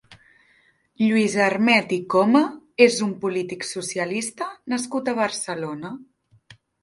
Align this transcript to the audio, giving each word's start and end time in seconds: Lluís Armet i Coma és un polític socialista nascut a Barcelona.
Lluís 1.01 1.33
Armet 1.47 1.91
i 1.97 1.99
Coma 2.13 2.41
és 2.87 2.97
un 3.07 3.13
polític 3.25 3.67
socialista 3.73 4.47
nascut 4.75 5.11
a 5.13 5.17
Barcelona. 5.23 5.93